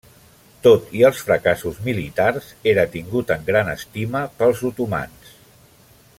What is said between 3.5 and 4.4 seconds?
gran estima